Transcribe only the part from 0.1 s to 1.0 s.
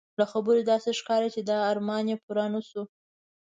له خبرو داسې